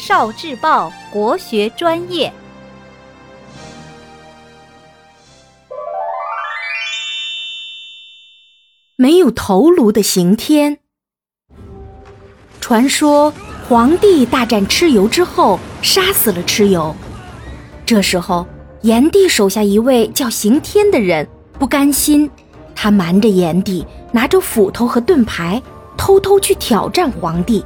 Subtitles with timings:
[0.00, 2.32] 少智报国学专业。
[8.96, 10.78] 没有头颅的刑天。
[12.62, 13.30] 传说
[13.68, 16.96] 皇帝大战蚩尤之后，杀死了蚩尤。
[17.84, 18.46] 这时候，
[18.80, 21.28] 炎帝手下一位叫刑天的人
[21.58, 22.28] 不甘心，
[22.74, 25.62] 他瞒着炎帝，拿着斧头和盾牌，
[25.98, 27.62] 偷偷去挑战皇帝。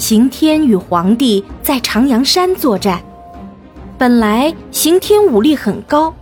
[0.00, 3.02] 刑天与皇帝在长阳山作战，
[3.98, 6.14] 本来刑天武力很高，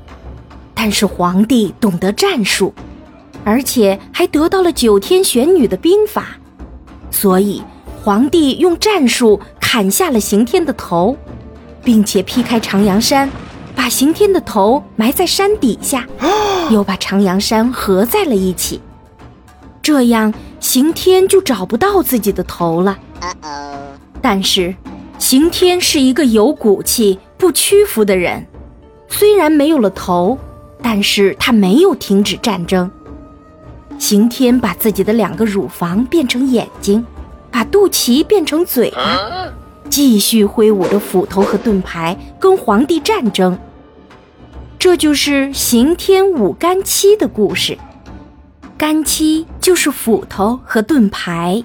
[0.74, 2.74] 但是皇帝懂得战术。
[3.44, 6.36] 而且还得到了九天玄女的兵法，
[7.12, 7.62] 所以
[8.02, 11.16] 皇帝用战术砍下了刑天的头，
[11.84, 13.30] 并且劈开长阳山，
[13.76, 16.04] 把刑天的头埋在山底下，
[16.68, 18.80] 又把长阳山合在了一起。
[19.80, 22.98] 这样刑天就找不到自己的头了。
[24.20, 24.74] 但是
[25.18, 28.46] 刑天是一个有骨气、不屈服的人，
[29.08, 30.38] 虽然没有了头，
[30.82, 32.90] 但是他没有停止战争。
[33.98, 37.04] 刑天把自己的两个乳房变成眼睛，
[37.50, 39.48] 把肚脐变成嘴巴，
[39.90, 43.58] 继续挥舞着斧头和盾牌跟皇帝战争。
[44.78, 47.76] 这就是刑天舞干戚的故事。
[48.76, 51.64] 干戚就是斧头和盾牌。